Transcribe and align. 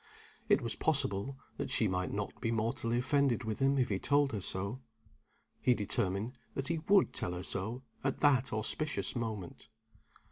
It 0.49 0.61
was 0.63 0.75
possible 0.75 1.37
that 1.57 1.69
she 1.69 1.87
might 1.87 2.11
not 2.11 2.41
be 2.41 2.49
mortally 2.49 2.97
offended 2.97 3.43
with 3.43 3.59
him 3.59 3.77
if 3.77 3.89
he 3.89 3.99
told 3.99 4.31
her 4.31 4.41
so. 4.41 4.81
He 5.61 5.75
determined 5.75 6.39
that 6.55 6.69
he 6.69 6.79
would 6.79 7.13
tell 7.13 7.33
her 7.33 7.43
so 7.43 7.83
at 8.03 8.19
that 8.21 8.51
auspicious 8.51 9.15
moment. 9.15 9.67